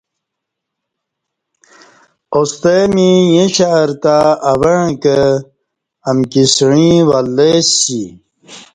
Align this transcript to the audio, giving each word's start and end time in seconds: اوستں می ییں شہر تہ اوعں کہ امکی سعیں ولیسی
اوستں 2.35 2.83
می 2.93 3.09
ییں 3.33 3.49
شہر 3.55 3.89
تہ 4.03 4.15
اوعں 4.49 4.89
کہ 5.01 5.17
امکی 6.09 6.43
سعیں 6.55 6.97
ولیسی 7.09 8.01